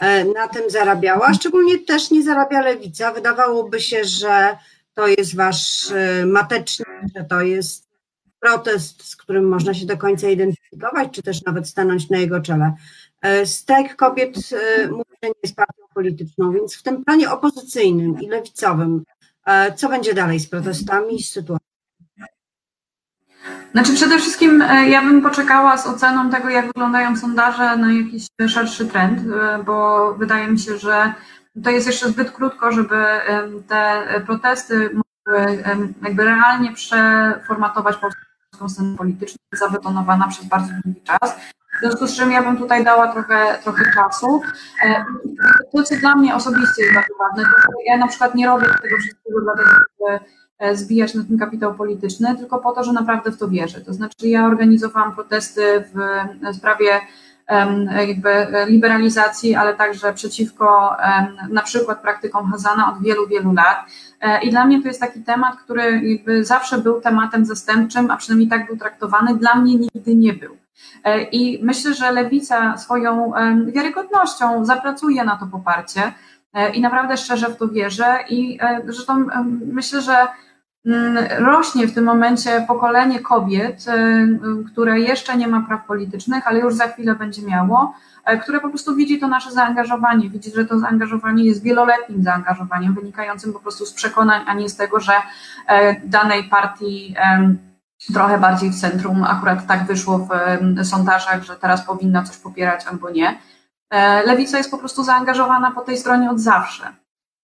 e, 0.00 0.24
na 0.24 0.48
tym 0.48 0.70
zarabiała, 0.70 1.34
szczególnie 1.34 1.78
też 1.78 2.10
nie 2.10 2.22
zarabia 2.22 2.60
lewica. 2.60 3.12
Wydawałoby 3.12 3.80
się, 3.80 4.04
że 4.04 4.56
to 4.94 5.06
jest 5.06 5.36
wasz 5.36 5.90
e, 5.90 6.26
matecznik, 6.26 6.88
że 7.16 7.24
to 7.24 7.40
jest 7.40 7.88
protest, 8.40 9.04
z 9.04 9.16
którym 9.16 9.48
można 9.48 9.74
się 9.74 9.86
do 9.86 9.96
końca 9.96 10.28
identyfikować, 10.28 11.08
czy 11.12 11.22
też 11.22 11.44
nawet 11.44 11.68
stanąć 11.68 12.10
na 12.10 12.18
jego 12.18 12.40
czele. 12.40 12.72
Strajk 13.44 13.96
kobiet 13.96 14.36
mówi, 14.90 15.10
że 15.22 15.28
nie 15.28 15.34
jest 15.42 15.56
partią 15.56 15.82
polityczną, 15.94 16.52
więc 16.52 16.76
w 16.76 16.82
tym 16.82 17.04
planie 17.04 17.30
opozycyjnym 17.30 18.20
i 18.20 18.28
lewicowym, 18.28 19.04
e, 19.46 19.74
co 19.74 19.88
będzie 19.88 20.14
dalej 20.14 20.40
z 20.40 20.48
protestami 20.48 21.14
i 21.14 21.22
z 21.22 21.30
sytuacją? 21.30 21.67
Znaczy 23.72 23.94
przede 23.94 24.18
wszystkim 24.18 24.62
e, 24.62 24.88
ja 24.88 25.02
bym 25.02 25.22
poczekała 25.22 25.76
z 25.76 25.86
oceną 25.86 26.30
tego, 26.30 26.48
jak 26.48 26.66
wyglądają 26.66 27.16
sondaże 27.16 27.76
na 27.76 27.92
jakiś 27.92 28.26
szerszy 28.48 28.86
trend, 28.86 29.20
e, 29.20 29.62
bo 29.64 30.14
wydaje 30.14 30.48
mi 30.48 30.58
się, 30.58 30.78
że 30.78 31.12
to 31.64 31.70
jest 31.70 31.86
jeszcze 31.86 32.08
zbyt 32.08 32.30
krótko, 32.30 32.72
żeby 32.72 33.04
te 33.68 34.04
protesty 34.26 34.90
mogły 34.94 35.62
jakby 36.02 36.24
realnie 36.24 36.72
przeformatować 36.72 37.96
polską 37.96 38.68
scenę 38.68 38.96
polityczną, 38.96 39.38
zabetonowana 39.52 40.28
przez 40.28 40.44
bardzo 40.44 40.68
długi 40.84 41.02
czas. 41.02 41.36
W 41.78 41.80
związku 41.80 42.06
z 42.06 42.16
czym 42.16 42.32
ja 42.32 42.42
bym 42.42 42.56
tutaj 42.56 42.84
dała 42.84 43.12
trochę, 43.12 43.58
trochę 43.62 43.92
czasu. 43.94 44.42
E, 44.84 45.04
to, 45.72 45.82
co 45.82 45.96
dla 45.96 46.16
mnie 46.16 46.34
osobiście 46.34 46.82
jest 46.82 46.94
bardzo 46.94 47.14
ważne, 47.18 47.44
to 47.44 47.72
ja 47.86 47.96
na 47.96 48.08
przykład 48.08 48.34
nie 48.34 48.46
robię 48.46 48.66
tego 48.66 48.96
wszystkiego 48.98 49.40
dlatego, 49.40 49.70
żeby 49.70 50.14
e, 50.14 50.20
zbijać 50.72 51.14
na 51.14 51.24
tym 51.24 51.38
kapitał 51.38 51.74
polityczny, 51.74 52.36
tylko 52.36 52.58
po 52.58 52.72
to, 52.72 52.84
że 52.84 52.92
naprawdę 52.92 53.32
w 53.32 53.38
to 53.38 53.48
wierzę. 53.48 53.80
To 53.80 53.92
znaczy 53.92 54.28
ja 54.28 54.46
organizowałam 54.46 55.14
protesty 55.14 55.84
w 55.94 56.56
sprawie 56.56 57.00
jakby 58.08 58.46
liberalizacji, 58.66 59.54
ale 59.54 59.74
także 59.74 60.14
przeciwko 60.14 60.96
na 61.50 61.62
przykład 61.62 62.02
praktykom 62.02 62.50
Hazana 62.50 62.92
od 62.92 63.02
wielu, 63.02 63.26
wielu 63.26 63.52
lat. 63.52 63.78
E, 64.20 64.42
I 64.42 64.50
dla 64.50 64.64
mnie 64.64 64.82
to 64.82 64.88
jest 64.88 65.00
taki 65.00 65.20
temat, 65.20 65.56
który 65.56 66.00
jakby 66.08 66.44
zawsze 66.44 66.78
był 66.78 67.00
tematem 67.00 67.44
zastępczym, 67.44 68.10
a 68.10 68.16
przynajmniej 68.16 68.48
tak 68.48 68.66
był 68.66 68.76
traktowany. 68.76 69.34
Dla 69.34 69.54
mnie 69.54 69.74
nigdy 69.74 70.14
nie 70.14 70.32
był. 70.32 70.56
E, 71.04 71.22
I 71.22 71.64
myślę, 71.64 71.94
że 71.94 72.12
lewica 72.12 72.76
swoją 72.76 73.32
wiarygodnością 73.66 74.64
zapracuje 74.64 75.24
na 75.24 75.36
to 75.36 75.46
poparcie 75.46 76.12
e, 76.54 76.70
i 76.70 76.80
naprawdę 76.80 77.16
szczerze 77.16 77.48
w 77.48 77.56
to 77.56 77.68
wierzę. 77.68 78.18
I 78.28 78.58
e, 78.62 78.80
zresztą 78.86 79.26
myślę, 79.72 80.02
że 80.02 80.26
rośnie 81.38 81.86
w 81.86 81.94
tym 81.94 82.04
momencie 82.04 82.64
pokolenie 82.68 83.20
kobiet, 83.20 83.84
które 84.72 85.00
jeszcze 85.00 85.36
nie 85.36 85.48
ma 85.48 85.60
praw 85.60 85.86
politycznych, 85.86 86.46
ale 86.46 86.60
już 86.60 86.74
za 86.74 86.88
chwilę 86.88 87.14
będzie 87.14 87.42
miało, 87.42 87.94
które 88.42 88.60
po 88.60 88.68
prostu 88.68 88.94
widzi 88.94 89.18
to 89.18 89.28
nasze 89.28 89.52
zaangażowanie, 89.52 90.30
widzi, 90.30 90.50
że 90.50 90.64
to 90.64 90.78
zaangażowanie 90.78 91.44
jest 91.44 91.62
wieloletnim 91.62 92.22
zaangażowaniem, 92.22 92.94
wynikającym 92.94 93.52
po 93.52 93.60
prostu 93.60 93.86
z 93.86 93.92
przekonań, 93.92 94.42
a 94.46 94.54
nie 94.54 94.68
z 94.68 94.76
tego, 94.76 95.00
że 95.00 95.12
danej 96.04 96.44
partii 96.44 97.14
trochę 98.14 98.38
bardziej 98.38 98.70
w 98.70 98.80
centrum. 98.80 99.24
Akurat 99.24 99.66
tak 99.66 99.86
wyszło 99.86 100.18
w 100.18 100.86
sondażach, 100.86 101.42
że 101.42 101.56
teraz 101.56 101.86
powinna 101.86 102.22
coś 102.22 102.36
popierać 102.36 102.86
albo 102.86 103.10
nie. 103.10 103.38
E, 103.90 104.22
Lewica 104.22 104.58
jest 104.58 104.70
po 104.70 104.78
prostu 104.78 105.04
zaangażowana 105.04 105.70
po 105.70 105.80
tej 105.80 105.96
stronie 105.96 106.30
od 106.30 106.40
zawsze. 106.40 106.92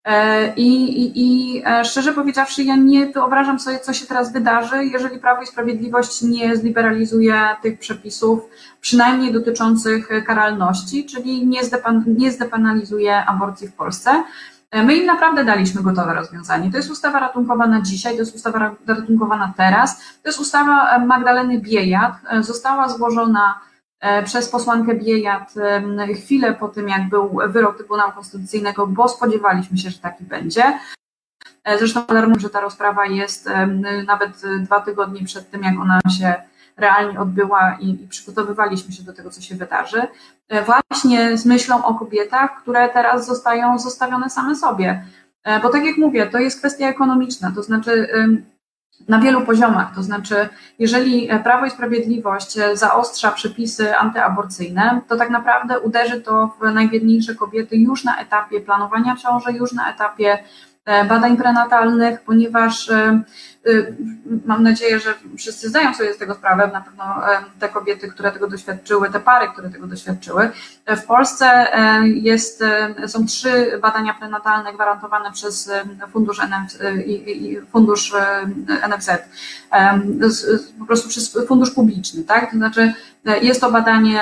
E, 0.05 0.55
I, 0.55 1.03
i, 1.03 1.13
I 1.17 1.63
e, 1.67 1.85
szczerze 1.85 2.13
powiedziawszy, 2.13 2.65
ja 2.65 2.77
nie 2.77 3.07
wyobrażam 3.07 3.61
sobie, 3.61 3.79
co 3.79 3.93
się 3.93 4.07
teraz 4.07 4.33
wydarzy, 4.33 4.85
jeżeli 4.85 5.19
Prawo 5.19 5.43
i 5.43 5.47
Sprawiedliwość 5.47 6.23
nie 6.23 6.57
zliberalizuje 6.57 7.35
tych 7.63 7.79
przepisów, 7.79 8.41
przynajmniej 8.81 9.33
dotyczących 9.33 10.09
karalności, 10.27 11.07
czyli 11.07 11.47
nie, 11.47 11.65
zdepan, 11.65 12.05
nie 12.07 13.27
aborcji 13.27 13.69
w 13.69 13.73
Polsce. 13.73 14.25
E, 14.71 14.83
my 14.83 14.97
im 14.97 15.07
naprawdę 15.07 15.45
daliśmy 15.45 15.83
gotowe 15.83 16.15
rozwiązanie. 16.15 16.71
To 16.71 16.77
jest 16.77 16.91
ustawa 16.91 17.21
ratunkowa 17.21 17.67
na 17.67 17.81
dzisiaj, 17.81 18.13
to 18.13 18.21
jest 18.21 18.35
ustawa 18.35 18.77
ratunkowa 18.87 19.37
na 19.37 19.53
teraz, 19.57 19.99
to 20.23 20.29
jest 20.29 20.41
ustawa 20.41 20.99
Magdaleny 20.99 21.61
Biejat. 21.61 22.15
Została 22.41 22.89
złożona 22.89 23.61
przez 24.25 24.49
posłankę 24.49 24.95
Biejat 24.95 25.55
chwilę 26.15 26.55
po 26.55 26.69
tym, 26.69 26.89
jak 26.89 27.09
był 27.09 27.39
wyrok 27.49 27.77
Trybunału 27.77 28.13
Konstytucyjnego, 28.13 28.87
bo 28.87 29.09
spodziewaliśmy 29.09 29.79
się, 29.79 29.91
że 29.91 29.99
taki 29.99 30.25
będzie. 30.25 30.79
Zresztą 31.79 32.07
alarmuję, 32.07 32.41
że 32.41 32.51
ta 32.51 32.61
rozprawa 32.61 33.07
jest 33.07 33.49
nawet 34.07 34.43
dwa 34.61 34.81
tygodnie 34.81 35.25
przed 35.25 35.51
tym, 35.51 35.63
jak 35.63 35.81
ona 35.81 36.01
się 36.19 36.35
realnie 36.77 37.21
odbyła 37.21 37.77
i, 37.81 37.91
i 37.91 38.09
przygotowywaliśmy 38.09 38.93
się 38.93 39.03
do 39.03 39.13
tego, 39.13 39.31
co 39.31 39.41
się 39.41 39.55
wydarzy, 39.55 40.03
e, 40.49 40.63
właśnie 40.63 41.39
z 41.39 41.47
myślą 41.47 41.85
o 41.85 41.95
kobietach, 41.95 42.63
które 42.63 42.89
teraz 42.89 43.27
zostają 43.27 43.79
zostawione 43.79 44.31
same 44.31 44.57
sobie. 44.57 45.05
E, 45.45 45.61
bo 45.61 45.69
tak 45.69 45.85
jak 45.85 45.97
mówię, 45.97 46.27
to 46.27 46.39
jest 46.39 46.59
kwestia 46.59 46.89
ekonomiczna, 46.89 47.53
to 47.55 47.63
znaczy 47.63 48.09
na 49.09 49.19
wielu 49.19 49.41
poziomach. 49.41 49.95
To 49.95 50.03
znaczy, 50.03 50.49
jeżeli 50.79 51.29
Prawo 51.45 51.67
i 51.67 51.71
Sprawiedliwość 51.71 52.59
zaostrza 52.75 53.31
przepisy 53.31 53.97
antyaborcyjne, 53.97 55.01
to 55.09 55.17
tak 55.17 55.31
naprawdę 55.31 55.81
uderzy 55.81 56.21
to 56.21 56.57
w 56.61 56.73
najbiedniejsze 56.73 57.35
kobiety 57.35 57.77
już 57.77 58.05
na 58.05 58.21
etapie 58.21 58.61
planowania 58.61 59.17
ciąży, 59.17 59.53
już 59.53 59.73
na 59.73 59.91
etapie 59.95 60.33
e, 60.33 60.39
badań 60.87 61.37
prenatalnych, 61.37 62.21
ponieważ 62.21 62.91
Y, 63.67 63.97
mam 64.47 64.63
nadzieję, 64.63 65.01
że 65.01 65.15
wszyscy 65.39 65.69
zdają 65.69 65.95
sobie 65.95 66.15
z 66.15 66.19
tego 66.19 66.35
sprawę, 66.35 66.71
na 66.73 66.81
pewno 66.81 67.05
te 67.59 67.69
kobiety, 67.69 68.09
które 68.09 68.33
tego 68.33 68.47
doświadczyły, 68.49 69.11
te 69.11 69.21
pary, 69.21 69.49
które 69.53 69.71
tego 69.71 69.87
doświadczyły. 69.87 70.51
W 70.87 71.05
Polsce 71.05 71.67
jest, 72.05 72.65
są 73.07 73.27
trzy 73.27 73.79
badania 73.83 74.15
prenatalne 74.15 74.73
gwarantowane 74.73 75.33
przez 75.33 75.71
Fundusz, 76.13 76.39
NF, 76.41 76.79
fundusz 77.73 78.15
NFZ, 78.89 79.11
po 80.79 80.87
prostu 80.87 81.09
przez 81.09 81.39
fundusz 81.49 81.71
publiczny, 81.71 82.25
tak? 82.25 82.51
To 82.51 82.57
znaczy 82.57 82.95
jest 83.43 83.61
to 83.61 83.73
badanie 83.73 84.21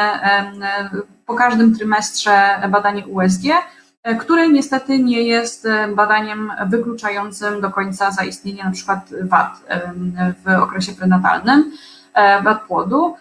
po 1.27 1.35
każdym 1.35 1.77
trymestrze 1.77 2.69
badanie 2.71 3.07
USG, 3.07 3.45
E, 3.45 3.82
które 4.21 4.49
niestety 4.49 4.99
nie 4.99 5.23
jest 5.23 5.67
e, 5.67 5.89
badaniem 5.89 6.53
wykluczającym 6.67 7.61
do 7.61 7.71
końca 7.71 8.11
zaistnienie 8.11 8.65
na 8.65 8.71
przykład 8.71 9.11
wad 9.23 9.61
e, 9.69 9.93
w 10.45 10.63
okresie 10.63 10.93
prenatalnym, 10.93 11.73
wad 12.45 12.63
płodu, 12.63 13.17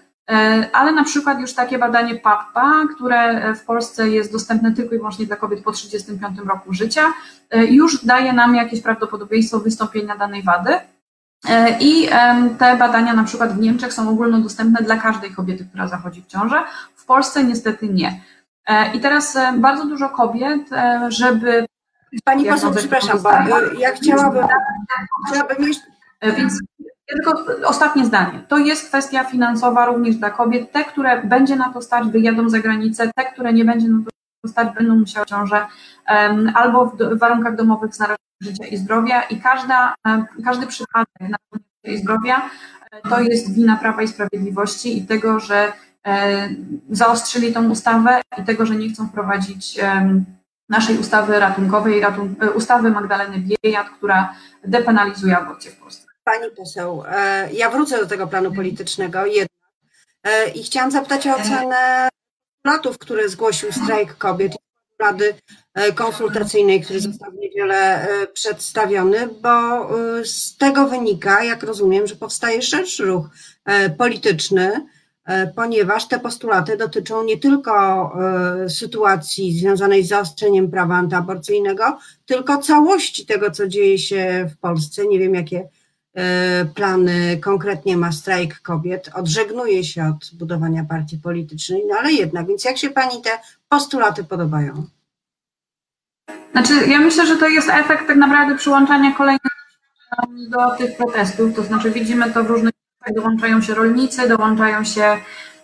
ale 0.73 0.91
na 0.91 1.03
przykład 1.03 1.39
już 1.39 1.53
takie 1.53 1.79
badanie 1.79 2.15
PAPPA, 2.15 2.71
które 2.95 3.53
w 3.55 3.65
Polsce 3.65 4.09
jest 4.09 4.31
dostępne 4.31 4.71
tylko 4.71 4.95
i 4.95 4.97
wyłącznie 4.97 5.25
dla 5.25 5.35
kobiet 5.35 5.63
po 5.63 5.71
35 5.71 6.39
roku 6.39 6.73
życia, 6.73 7.01
już 7.53 8.05
daje 8.05 8.33
nam 8.33 8.55
jakieś 8.55 8.81
prawdopodobieństwo 8.81 9.59
wystąpienia 9.59 10.17
danej 10.17 10.43
wady. 10.43 10.73
I 11.79 12.09
te 12.57 12.77
badania 12.77 13.13
na 13.13 13.23
przykład 13.23 13.53
w 13.53 13.59
Niemczech 13.59 13.93
są 13.93 14.09
ogólnodostępne 14.09 14.83
dla 14.83 14.97
każdej 14.97 15.31
kobiety, 15.31 15.65
która 15.65 15.87
zachodzi 15.87 16.21
w 16.21 16.27
ciążę. 16.27 16.63
W 16.95 17.05
Polsce 17.05 17.43
niestety 17.43 17.89
nie. 17.89 18.21
E, 18.67 18.93
I 18.93 18.99
teraz 18.99 19.35
e, 19.35 19.53
bardzo 19.57 19.85
dużo 19.85 20.09
kobiet, 20.09 20.73
e, 20.73 21.05
żeby. 21.09 21.65
Pani 22.23 22.45
poseł, 22.45 22.71
przepraszam, 22.75 23.19
bo 23.21 23.29
ja 23.79 23.91
chciałabym, 23.91 24.43
chciałabym 25.27 25.67
jeszcze. 25.67 25.85
Więc 26.37 26.59
tylko 27.05 27.43
ostatnie 27.65 28.05
zdanie. 28.05 28.43
To 28.47 28.57
jest 28.57 28.87
kwestia 28.87 29.23
finansowa 29.23 29.85
również 29.85 30.15
dla 30.15 30.29
kobiet. 30.29 30.71
Te, 30.71 30.85
które 30.85 31.23
będzie 31.23 31.55
na 31.55 31.73
to 31.73 31.81
stać, 31.81 32.07
wyjadą 32.07 32.49
za 32.49 32.59
granicę, 32.59 33.11
te, 33.15 33.25
które 33.25 33.53
nie 33.53 33.65
będzie 33.65 33.87
na 33.87 33.99
to 34.43 34.49
stać, 34.49 34.73
będą 34.75 34.95
musiały 34.95 35.25
ciążę 35.25 35.67
albo 36.53 36.85
w 36.85 37.19
warunkach 37.19 37.55
domowych 37.55 37.95
znaleźć 37.95 38.19
życia 38.41 38.67
i 38.67 38.77
zdrowia. 38.77 39.21
I 39.21 39.41
każda, 39.41 39.95
każdy 40.45 40.67
przypadek 40.67 41.19
na 41.19 41.37
życie 41.53 41.95
i 41.95 41.97
zdrowia 41.97 42.49
to 43.09 43.19
jest 43.19 43.55
wina 43.55 43.75
Prawa 43.75 44.01
i 44.01 44.07
Sprawiedliwości 44.07 44.97
i 44.97 45.05
tego, 45.05 45.39
że 45.39 45.73
zaostrzyli 46.89 47.53
tą 47.53 47.69
ustawę 47.69 48.21
i 48.37 48.43
tego, 48.43 48.65
że 48.65 48.75
nie 48.75 48.89
chcą 48.89 49.07
wprowadzić 49.07 49.79
naszej 50.71 50.97
ustawy 50.97 51.39
ratunkowej, 51.39 52.01
ratun 52.01 52.35
e, 52.41 52.51
ustawy 52.51 52.89
Magdaleny 52.89 53.37
Biejat, 53.37 53.89
która 53.89 54.35
depenalizuje 54.63 55.37
aborcję 55.37 55.71
w 55.71 55.75
Polsce. 55.75 56.07
Pani 56.23 56.51
poseł, 56.57 57.03
e, 57.07 57.49
ja 57.53 57.69
wrócę 57.69 57.99
do 57.99 58.07
tego 58.07 58.27
planu 58.27 58.53
politycznego 58.53 59.25
jednak 59.25 59.51
i 60.55 60.63
chciałam 60.63 60.91
zapytać 60.91 61.27
o 61.27 61.35
ocenę 61.35 62.09
latów, 62.65 62.97
które 62.97 63.29
zgłosił 63.29 63.71
strajk 63.71 64.17
kobiet 64.17 64.51
Rady 64.99 65.33
Konsultacyjnej, 65.95 66.81
który 66.81 66.99
został 66.99 67.31
w 67.31 67.35
niedzielę 67.35 68.07
przedstawiony, 68.33 69.27
bo 69.27 69.89
z 70.23 70.57
tego 70.57 70.87
wynika, 70.87 71.43
jak 71.43 71.63
rozumiem, 71.63 72.07
że 72.07 72.15
powstaje 72.15 72.61
szerszy 72.61 73.05
ruch 73.05 73.25
polityczny, 73.97 74.85
ponieważ 75.55 76.07
te 76.07 76.19
postulaty 76.19 76.77
dotyczą 76.77 77.23
nie 77.23 77.37
tylko 77.37 78.11
sytuacji 78.69 79.59
związanej 79.59 80.03
z 80.03 80.07
zaostrzeniem 80.07 80.71
prawa 80.71 80.95
antyaborcyjnego, 80.95 81.97
tylko 82.25 82.57
całości 82.57 83.25
tego, 83.25 83.51
co 83.51 83.67
dzieje 83.67 83.97
się 83.97 84.49
w 84.53 84.57
Polsce. 84.57 85.07
Nie 85.07 85.19
wiem, 85.19 85.35
jakie 85.35 85.67
plany 86.75 87.37
konkretnie 87.37 87.97
ma 87.97 88.11
strajk 88.11 88.59
kobiet. 88.59 89.09
Odżegnuje 89.13 89.83
się 89.83 90.05
od 90.05 90.37
budowania 90.37 90.85
partii 90.89 91.17
politycznej, 91.17 91.83
no 91.89 91.95
ale 91.99 92.11
jednak, 92.11 92.47
więc 92.47 92.65
jak 92.65 92.77
się 92.77 92.89
pani 92.89 93.21
te 93.21 93.29
postulaty 93.69 94.23
podobają? 94.23 94.85
Znaczy, 96.51 96.73
ja 96.87 96.99
myślę, 96.99 97.27
że 97.27 97.37
to 97.37 97.47
jest 97.47 97.69
efekt 97.69 98.07
tak 98.07 98.17
naprawdę 98.17 98.55
przyłączania 98.55 99.11
kolejnych 99.11 99.51
do 100.49 100.77
tych 100.77 100.97
protestów, 100.97 101.55
to 101.55 101.63
znaczy 101.63 101.91
widzimy 101.91 102.31
to 102.31 102.43
w 102.43 102.47
różnych 102.47 102.71
dołączają 103.09 103.61
się 103.61 103.73
rolnicy, 103.73 104.29
dołączają 104.29 104.83
się 104.83 105.17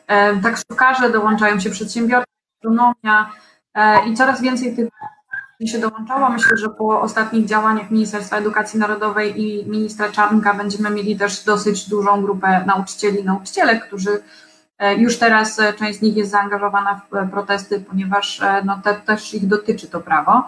e, 0.07 0.37
taksówkarze, 0.37 1.09
dołączają 1.09 1.59
się 1.59 1.69
przedsiębiorcy, 1.69 2.31
astronomia 2.55 3.31
e, 3.73 4.09
i 4.09 4.13
coraz 4.13 4.41
więcej 4.41 4.75
tych 4.75 4.89
się 5.65 5.79
dołączało. 5.79 6.29
Myślę, 6.29 6.57
że 6.57 6.69
po 6.69 7.01
ostatnich 7.01 7.45
działaniach 7.45 7.91
Ministerstwa 7.91 8.37
Edukacji 8.37 8.79
Narodowej 8.79 9.41
i 9.41 9.69
ministra 9.69 10.09
Czarnka 10.09 10.53
będziemy 10.53 10.89
mieli 10.89 11.17
też 11.17 11.43
dosyć 11.43 11.89
dużą 11.89 12.21
grupę 12.21 12.63
nauczycieli 12.65 13.19
i 13.19 13.23
nauczycielek, 13.23 13.87
którzy 13.87 14.21
e, 14.77 14.95
już 14.95 15.17
teraz 15.17 15.61
część 15.79 15.99
z 15.99 16.01
nich 16.01 16.17
jest 16.17 16.31
zaangażowana 16.31 17.01
w 17.11 17.29
protesty, 17.31 17.79
ponieważ 17.79 18.41
no, 18.65 18.81
te, 18.83 18.93
też 18.93 19.33
ich 19.33 19.47
dotyczy 19.47 19.87
to 19.87 19.99
prawo 19.99 20.43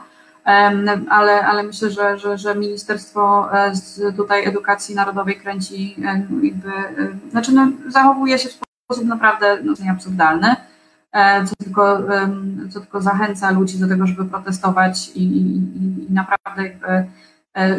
ale, 1.10 1.48
ale 1.48 1.64
myślę, 1.64 1.92
że, 1.92 2.18
że, 2.18 2.38
że 2.38 2.56
Ministerstwo 2.56 3.50
e, 3.54 3.74
tutaj 4.18 4.46
Edukacji 4.46 4.96
Narodowej 4.96 5.36
kręci 5.36 5.96
e, 6.02 6.04
jakby, 6.44 6.68
e, 6.68 7.32
znaczy 7.32 7.52
no, 7.52 7.72
zachowuje 7.88 8.40
się 8.40 8.50
w 8.50 8.60
sposób 8.86 9.06
naprawdę 9.06 9.58
no, 9.64 9.74
absurdalny, 9.92 10.56
co 11.46 11.56
tylko, 11.56 12.02
co 12.70 12.80
tylko 12.80 13.02
zachęca 13.02 13.52
ludzi 13.52 13.80
do 13.80 13.88
tego, 13.88 14.08
żeby 14.08 14.26
protestować 14.26 15.12
i, 15.16 15.24
i, 15.24 15.56
i 16.10 16.14
naprawdę 16.14 16.64
jakby 16.64 17.06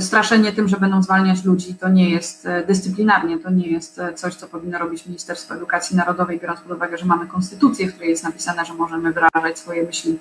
straszenie 0.00 0.52
tym, 0.52 0.68
że 0.68 0.76
będą 0.76 1.02
zwalniać 1.02 1.44
ludzi, 1.44 1.74
to 1.74 1.88
nie 1.88 2.10
jest 2.10 2.48
dyscyplinarnie, 2.66 3.38
to 3.38 3.50
nie 3.50 3.68
jest 3.68 4.00
coś, 4.14 4.34
co 4.34 4.46
powinno 4.46 4.78
robić 4.78 5.06
Ministerstwo 5.06 5.54
Edukacji 5.54 5.96
Narodowej, 5.96 6.40
biorąc 6.40 6.60
pod 6.60 6.72
uwagę, 6.72 6.98
że 6.98 7.06
mamy 7.06 7.26
konstytucję, 7.26 7.86
w 7.86 7.92
której 7.92 8.10
jest 8.10 8.24
napisane, 8.24 8.64
że 8.64 8.74
możemy 8.74 9.12
wyrażać 9.12 9.58
swoje 9.58 9.82
myśli 9.82 10.18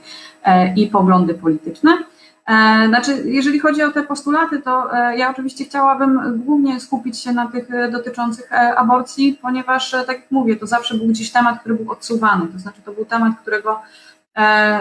i 0.76 0.88
poglądy 0.88 1.34
polityczne. 1.34 2.04
E, 2.50 2.88
znaczy, 2.88 3.24
jeżeli 3.26 3.60
chodzi 3.60 3.84
o 3.84 3.92
te 3.92 4.04
postulaty, 4.04 4.60
to 4.60 4.98
e, 4.98 5.18
ja 5.18 5.32
oczywiście 5.32 5.66
chciałabym 5.66 6.42
głównie 6.46 6.80
skupić 6.80 7.20
się 7.20 7.32
na 7.32 7.48
tych 7.48 7.72
e, 7.72 7.92
dotyczących 7.92 8.50
aborcji, 8.78 9.40
ponieważ, 9.42 9.92
tak 9.92 10.08
jak 10.08 10.32
mówię, 10.32 10.56
to 10.56 10.68
zawsze 10.68 10.96
był 10.96 11.08
gdzieś 11.08 11.32
temat, 11.32 11.60
który 11.60 11.76
był 11.76 11.92
odsuwany. 11.92 12.48
To 12.48 12.60
znaczy, 12.60 12.82
to 12.86 12.92
był 12.92 13.06
temat, 13.06 13.34
którego 13.42 13.82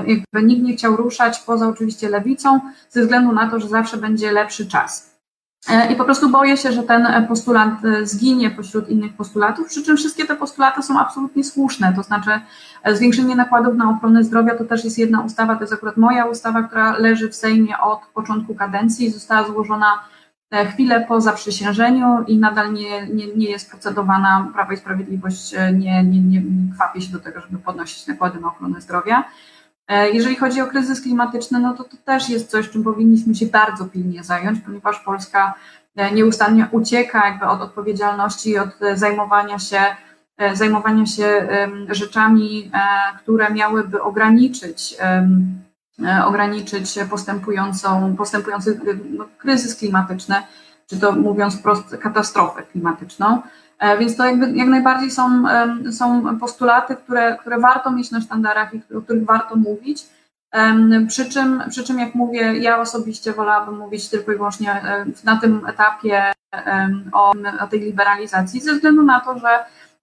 jakby 0.06 0.42
nikt 0.42 0.62
nie 0.62 0.76
chciał 0.76 0.96
ruszać, 0.96 1.38
poza 1.38 1.68
oczywiście 1.68 2.08
lewicą, 2.08 2.60
ze 2.90 3.02
względu 3.02 3.32
na 3.32 3.50
to, 3.50 3.60
że 3.60 3.68
zawsze 3.68 3.96
będzie 3.96 4.32
lepszy 4.32 4.66
czas. 4.66 5.17
I 5.90 5.96
po 5.96 6.04
prostu 6.04 6.28
boję 6.28 6.56
się, 6.56 6.72
że 6.72 6.82
ten 6.82 7.26
postulat 7.28 7.68
zginie 8.02 8.50
pośród 8.50 8.88
innych 8.88 9.12
postulatów, 9.16 9.66
przy 9.66 9.82
czym 9.82 9.96
wszystkie 9.96 10.26
te 10.26 10.36
postulaty 10.36 10.82
są 10.82 11.00
absolutnie 11.00 11.44
słuszne. 11.44 11.92
To 11.96 12.02
znaczy, 12.02 12.30
zwiększenie 12.86 13.36
nakładów 13.36 13.76
na 13.76 13.90
ochronę 13.90 14.24
zdrowia 14.24 14.54
to 14.54 14.64
też 14.64 14.84
jest 14.84 14.98
jedna 14.98 15.20
ustawa, 15.20 15.54
to 15.54 15.60
jest 15.60 15.72
akurat 15.72 15.96
moja 15.96 16.24
ustawa, 16.24 16.62
która 16.62 16.98
leży 16.98 17.28
w 17.28 17.34
Sejmie 17.34 17.78
od 17.78 18.00
początku 18.14 18.54
kadencji, 18.54 19.10
została 19.10 19.48
złożona 19.48 20.04
e, 20.50 20.66
chwilę 20.66 21.04
po 21.08 21.20
zaprzysiężeniu 21.20 22.24
i 22.26 22.38
nadal 22.38 22.72
nie, 22.72 23.06
nie, 23.06 23.26
nie 23.34 23.50
jest 23.50 23.70
procedowana. 23.70 24.50
Prawo 24.54 24.72
i 24.72 24.76
Sprawiedliwość 24.76 25.54
e, 25.54 25.72
nie, 25.72 26.04
nie, 26.04 26.20
nie, 26.20 26.42
się 27.00 27.12
do 27.12 27.20
tego, 27.20 27.40
żeby 27.40 27.58
podnosić 27.58 28.06
nakłady 28.06 28.40
na 28.40 28.48
ochronę 28.48 28.80
zdrowia. 28.80 29.24
E, 29.88 30.10
jeżeli 30.10 30.36
chodzi 30.36 30.60
o 30.60 30.66
kryzys 30.66 31.00
klimatyczny, 31.00 31.58
no 31.58 31.74
to 31.74 31.84
to 31.84 31.96
też 32.04 32.28
jest 32.28 32.50
coś, 32.50 32.70
czym 32.70 32.84
powinniśmy 32.84 33.34
się 33.34 33.46
bardzo 33.46 33.84
pilnie 33.84 34.24
zająć, 34.24 34.60
ponieważ 34.60 35.00
Polska 35.00 35.54
e, 35.96 36.12
nieustannie 36.12 36.68
ucieka 36.70 37.28
jakby 37.28 37.46
od 37.46 37.60
odpowiedzialności, 37.60 38.58
od 38.58 38.82
e, 38.82 38.96
zajmowania 38.96 39.58
się, 39.58 39.80
zajmowania 40.52 41.06
się 41.06 41.48
rzeczami, 41.88 42.70
które 43.22 43.50
miałyby 43.50 44.02
ograniczyć, 44.02 44.96
ograniczyć 46.26 46.98
postępującą, 47.10 48.16
postępujący 48.16 48.80
no, 49.10 49.28
kryzys 49.38 49.76
klimatyczny, 49.76 50.34
czy 50.86 51.00
to 51.00 51.12
mówiąc 51.12 51.58
wprost 51.58 51.96
katastrofę 51.96 52.62
klimatyczną. 52.62 53.42
E, 53.78 53.98
więc 53.98 54.16
to 54.16 54.24
jakby 54.24 54.50
jak 54.50 54.68
najbardziej 54.68 55.10
są, 55.10 55.44
są 55.92 56.38
postulaty, 56.38 56.96
które, 56.96 57.36
które 57.40 57.58
warto 57.58 57.90
mieć 57.90 58.10
na 58.10 58.20
sztandarach 58.20 58.74
i 58.74 58.94
o 58.94 59.02
których 59.02 59.24
warto 59.24 59.56
mówić. 59.56 60.06
Przy 61.08 61.30
czym, 61.30 61.62
przy 61.70 61.84
czym, 61.84 61.98
jak 61.98 62.14
mówię, 62.14 62.40
ja 62.58 62.80
osobiście 62.80 63.32
wolałabym 63.32 63.78
mówić 63.78 64.08
tylko 64.08 64.32
i 64.32 64.36
wyłącznie 64.36 64.82
na 65.24 65.36
tym 65.36 65.66
etapie 65.66 66.32
o, 67.12 67.32
o 67.60 67.66
tej 67.66 67.80
liberalizacji, 67.80 68.60
ze 68.60 68.74
względu 68.74 69.02
na 69.02 69.20
to, 69.20 69.38
że 69.38 69.48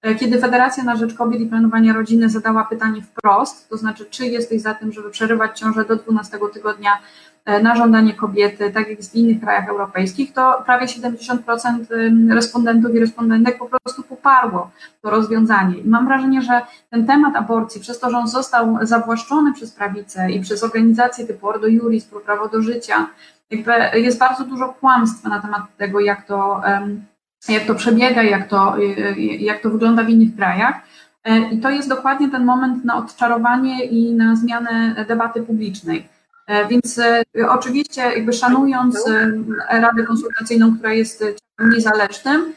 e, 0.01 0.15
kiedy 0.15 0.39
Federacja 0.39 0.83
na 0.83 0.95
Rzecz 0.95 1.13
Kobiet 1.13 1.41
i 1.41 1.45
Planowania 1.45 1.93
Rodziny 1.93 2.29
zadała 2.29 2.65
pytanie 2.65 3.01
wprost, 3.01 3.69
to 3.69 3.77
znaczy, 3.77 4.05
czy 4.05 4.25
jesteś 4.25 4.61
za 4.61 4.73
tym, 4.73 4.91
żeby 4.91 5.09
przerywać 5.09 5.59
ciążę 5.59 5.85
do 5.85 5.95
12 5.95 6.39
tygodnia 6.53 6.97
E, 6.99 7.34
na 7.45 7.75
żądanie 7.75 8.13
kobiety, 8.13 8.71
tak 8.71 8.89
jak 8.89 8.99
w 8.99 9.15
innych 9.15 9.41
krajach 9.41 9.69
europejskich, 9.69 10.33
to 10.33 10.63
prawie 10.65 10.87
70% 10.87 12.33
respondentów 12.33 12.95
i 12.95 12.99
respondentek 12.99 13.57
po 13.57 13.65
prostu 13.65 14.03
poparło 14.03 14.71
to 15.01 15.09
rozwiązanie. 15.09 15.77
I 15.77 15.89
mam 15.89 16.07
wrażenie, 16.07 16.41
że 16.41 16.61
ten 16.89 17.05
temat 17.05 17.35
aborcji, 17.35 17.81
przez 17.81 17.99
to, 17.99 18.09
że 18.09 18.17
on 18.17 18.27
został 18.27 18.77
zawłaszczony 18.81 19.53
przez 19.53 19.71
prawicę 19.71 20.31
i 20.31 20.41
przez 20.41 20.63
organizacje 20.63 21.27
typu 21.27 21.47
Ordo 21.47 21.67
Juris, 21.67 22.05
Prawo 22.25 22.49
do 22.49 22.61
Życia, 22.61 23.07
jakby 23.51 23.99
jest 23.99 24.19
bardzo 24.19 24.43
dużo 24.43 24.69
kłamstwa 24.69 25.29
na 25.29 25.41
temat 25.41 25.61
tego, 25.77 25.99
jak 25.99 26.27
to, 26.27 26.61
jak 27.49 27.65
to 27.65 27.75
przebiega, 27.75 28.23
jak 28.23 28.47
to, 28.47 28.75
jak 29.39 29.61
to 29.61 29.69
wygląda 29.69 30.03
w 30.03 30.09
innych 30.09 30.35
krajach. 30.35 30.75
E, 31.23 31.39
I 31.39 31.59
to 31.59 31.69
jest 31.69 31.89
dokładnie 31.89 32.29
ten 32.29 32.45
moment 32.45 32.85
na 32.85 32.97
odczarowanie 32.97 33.85
i 33.85 34.13
na 34.13 34.35
zmianę 34.35 35.05
debaty 35.07 35.43
publicznej. 35.43 36.14
E, 36.47 36.67
więc 36.67 36.99
e, 36.99 37.23
oczywiście 37.49 38.01
jakby 38.01 38.33
szanując 38.33 39.07
e, 39.07 39.31
Radę 39.69 40.03
Konsultacyjną, 40.03 40.75
która 40.75 40.93
jest 40.93 41.23
niezależnym 41.59 42.53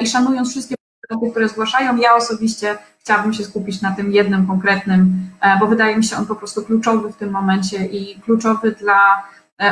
i 0.00 0.06
szanując 0.06 0.50
wszystkie 0.50 0.74
podmioty, 1.08 1.30
które 1.30 1.48
zgłaszają, 1.48 1.96
ja 1.96 2.14
osobiście 2.14 2.78
chciałabym 3.00 3.32
się 3.32 3.44
skupić 3.44 3.82
na 3.82 3.90
tym 3.92 4.12
jednym 4.12 4.46
konkretnym, 4.46 5.30
bo 5.60 5.66
wydaje 5.66 5.96
mi 5.96 6.04
się 6.04 6.16
on 6.16 6.26
po 6.26 6.36
prostu 6.36 6.62
kluczowy 6.62 7.12
w 7.12 7.16
tym 7.16 7.30
momencie 7.30 7.86
i 7.86 8.20
kluczowy 8.20 8.72
dla 8.72 9.22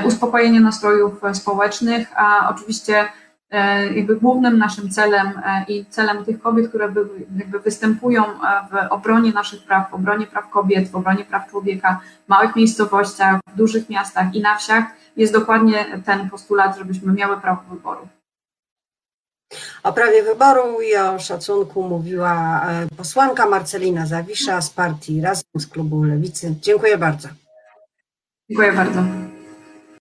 uspokojenia 0.05 0.61
nastrojów 0.61 1.21
społecznych, 1.33 2.09
a 2.17 2.49
oczywiście 2.49 3.09
jakby 3.95 4.17
głównym 4.17 4.59
naszym 4.59 4.91
celem 4.91 5.27
e, 5.45 5.65
i 5.69 5.87
celem 5.87 6.25
tych 6.25 6.41
kobiet, 6.43 6.69
które 6.69 6.85
jakby 7.39 7.61
występują 7.61 8.25
e, 8.25 8.29
w 8.71 8.93
obronie 8.93 9.33
naszych 9.33 9.63
praw, 9.63 9.91
w 9.91 9.95
obronie 9.95 10.27
praw 10.27 10.51
kobiet, 10.51 10.91
w 10.91 10.97
obronie 10.97 11.25
praw 11.25 11.51
człowieka 11.51 12.01
w 12.27 12.29
małych 12.29 12.57
miejscowościach, 12.57 13.41
w 13.55 13.57
dużych 13.57 13.91
miastach 13.91 14.35
i 14.35 14.41
na 14.41 14.57
wsiach, 14.57 14.85
jest 15.17 15.33
dokładnie 15.33 16.03
ten 16.05 16.31
postulat, 16.31 16.79
żebyśmy 16.79 17.13
miały 17.13 17.41
prawo 17.41 17.63
wyboru. 17.71 18.09
O 19.83 19.93
prawie 19.93 20.23
wyboru 20.23 20.81
i 20.81 20.97
o 20.97 21.19
szacunku 21.19 21.83
mówiła 21.83 22.67
posłanka 22.97 23.47
Marcelina 23.47 24.07
Zawisza 24.07 24.61
z 24.61 24.71
partii 24.71 25.21
Razem 25.21 25.45
z 25.57 25.67
klubu 25.67 26.03
Lewicy. 26.03 26.55
Dziękuję 26.61 26.99
bardzo. 26.99 27.29
Dziękuję 28.51 28.73
bardzo. 28.73 29.01